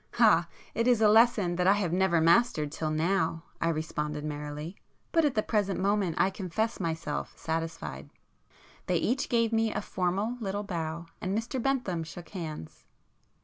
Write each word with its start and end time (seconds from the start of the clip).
"Ah, 0.17 0.47
it 0.73 0.87
is 0.87 0.99
a 0.99 1.07
lesson 1.07 1.57
that 1.57 1.67
I 1.67 1.73
have 1.73 1.93
never 1.93 2.19
mastered 2.19 2.71
till 2.71 2.89
now!" 2.89 3.43
I 3.61 3.69
responded 3.69 4.25
merrily—"But 4.25 5.25
at 5.25 5.35
the 5.35 5.43
present 5.43 5.79
moment 5.79 6.15
I 6.17 6.31
confess 6.31 6.79
myself 6.79 7.37
satisfied." 7.37 8.09
They 8.87 8.97
each 8.97 9.29
gave 9.29 9.53
me 9.53 9.71
a 9.71 9.79
formal 9.79 10.37
little 10.39 10.63
bow, 10.63 11.05
and 11.21 11.37
Mr 11.37 11.61
Bentham 11.61 12.03
shook 12.03 12.29
hands. 12.29 12.83